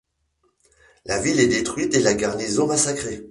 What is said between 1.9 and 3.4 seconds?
et la garnison massacrée.